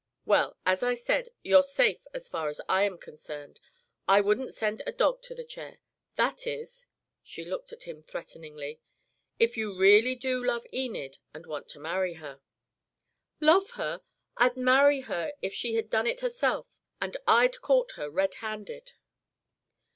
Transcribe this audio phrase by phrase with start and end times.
[0.25, 3.59] Well, as I said, you're safe as far as I am concerned.
[4.07, 5.77] I wouldn't send a dog to the chair.
[6.15, 6.87] That is"
[7.23, 8.81] she looked at him threateningly,
[9.37, 12.41] "if you really do love Enid and want to marry her."
[13.39, 14.01] "Love her?
[14.37, 16.65] I'd marry her if she had done it herself
[16.99, 18.93] and I'd caught her red handed."